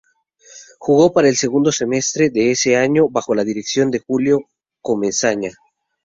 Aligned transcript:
Jugó 0.79 1.13
para 1.13 1.29
el 1.29 1.35
segundo 1.37 1.71
semestre 1.71 2.31
de 2.31 2.49
ese 2.49 2.75
año, 2.75 3.07
bajo 3.07 3.35
la 3.35 3.43
dirección 3.43 3.91
de 3.91 3.99
Julio 3.99 4.39
Comesaña. 4.81 5.51